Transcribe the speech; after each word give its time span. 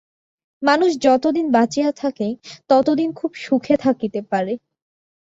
মানুষ 0.63 0.91
যতদিন 0.97 1.45
বাঁচিয়া 1.51 1.91
থাকে, 1.91 2.27
ততদিন 2.69 3.09
খুব 3.13 3.31
সুখে 3.35 3.75
থাকিতে 3.77 4.19
পারে। 4.31 4.53